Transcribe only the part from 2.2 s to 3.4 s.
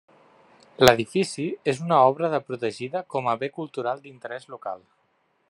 de protegida com a